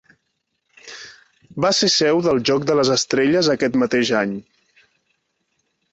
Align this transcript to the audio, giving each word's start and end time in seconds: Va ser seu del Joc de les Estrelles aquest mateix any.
Va 1.65 1.71
ser 1.81 1.89
seu 1.97 2.23
del 2.29 2.41
Joc 2.51 2.65
de 2.71 2.77
les 2.79 2.91
Estrelles 2.97 3.53
aquest 3.57 3.77
mateix 3.85 4.15
any. 4.25 4.37